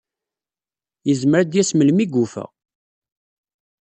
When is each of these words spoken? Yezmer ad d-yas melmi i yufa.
Yezmer 1.07 1.39
ad 1.39 1.47
d-yas 1.51 1.71
melmi 1.73 2.01
i 2.03 2.07
yufa. 2.13 2.45